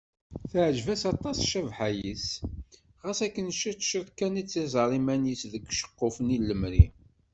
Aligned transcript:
Teɛǧeb-as 0.51 1.03
aṭas 1.13 1.37
cbaḥa-s, 1.51 2.27
xas 3.01 3.19
akken 3.25 3.47
ciṭ 3.59 3.79
ciṭ 3.89 4.07
kan 4.17 4.39
i 4.41 4.43
tẓerr 4.51 4.91
iman-is 4.99 5.41
deg 5.53 5.63
uceqquf-nni 5.69 6.37
n 6.39 6.47
lemri. 6.49 6.85